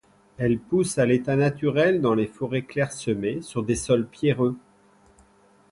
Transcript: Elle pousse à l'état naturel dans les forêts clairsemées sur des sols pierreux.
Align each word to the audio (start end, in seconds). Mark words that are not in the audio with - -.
Elle 0.39 0.57
pousse 0.57 0.97
à 0.97 1.05
l'état 1.05 1.35
naturel 1.35 2.01
dans 2.01 2.15
les 2.15 2.25
forêts 2.25 2.63
clairsemées 2.63 3.43
sur 3.43 3.61
des 3.61 3.75
sols 3.75 4.07
pierreux. 4.07 4.57